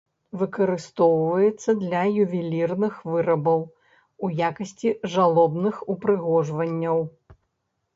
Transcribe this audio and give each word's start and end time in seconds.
Выкарыстоўваецца 0.43 1.69
для 1.83 2.01
ювелірных 2.25 2.97
вырабаў, 3.11 3.61
у 4.25 4.33
якасці 4.49 4.99
жалобных 5.17 5.75
упрыгожванняў. 5.97 6.97